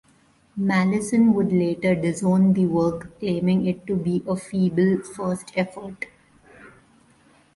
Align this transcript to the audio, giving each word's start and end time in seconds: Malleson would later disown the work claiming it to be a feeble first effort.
Malleson 0.59 1.31
would 1.35 1.51
later 1.53 1.93
disown 1.93 2.53
the 2.53 2.65
work 2.65 3.19
claiming 3.19 3.67
it 3.67 3.85
to 3.85 3.95
be 3.95 4.23
a 4.27 4.35
feeble 4.35 4.97
first 5.03 5.51
effort. 5.55 6.07